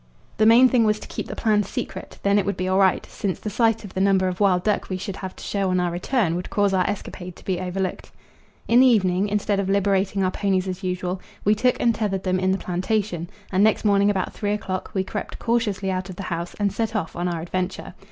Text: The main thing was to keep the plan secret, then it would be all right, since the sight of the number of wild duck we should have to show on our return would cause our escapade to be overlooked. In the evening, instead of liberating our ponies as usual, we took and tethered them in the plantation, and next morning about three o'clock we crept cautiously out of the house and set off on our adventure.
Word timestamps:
The 0.37 0.47
main 0.47 0.67
thing 0.67 0.83
was 0.83 0.99
to 0.99 1.07
keep 1.07 1.27
the 1.27 1.35
plan 1.35 1.61
secret, 1.61 2.17
then 2.23 2.39
it 2.39 2.45
would 2.47 2.57
be 2.57 2.67
all 2.67 2.79
right, 2.79 3.05
since 3.05 3.39
the 3.39 3.51
sight 3.51 3.83
of 3.85 3.93
the 3.93 4.01
number 4.01 4.27
of 4.27 4.39
wild 4.39 4.63
duck 4.63 4.89
we 4.89 4.97
should 4.97 5.17
have 5.17 5.35
to 5.35 5.43
show 5.43 5.69
on 5.69 5.79
our 5.79 5.91
return 5.91 6.33
would 6.33 6.49
cause 6.49 6.73
our 6.73 6.89
escapade 6.89 7.35
to 7.35 7.45
be 7.45 7.59
overlooked. 7.59 8.09
In 8.67 8.79
the 8.79 8.87
evening, 8.87 9.27
instead 9.27 9.59
of 9.59 9.69
liberating 9.69 10.23
our 10.23 10.31
ponies 10.31 10.67
as 10.67 10.81
usual, 10.81 11.21
we 11.45 11.53
took 11.53 11.79
and 11.79 11.93
tethered 11.93 12.23
them 12.23 12.39
in 12.39 12.51
the 12.51 12.57
plantation, 12.57 13.29
and 13.51 13.63
next 13.63 13.85
morning 13.85 14.09
about 14.09 14.33
three 14.33 14.53
o'clock 14.53 14.89
we 14.95 15.03
crept 15.03 15.37
cautiously 15.37 15.91
out 15.91 16.09
of 16.09 16.15
the 16.15 16.23
house 16.33 16.55
and 16.59 16.73
set 16.73 16.95
off 16.95 17.15
on 17.15 17.27
our 17.27 17.39
adventure. 17.39 17.93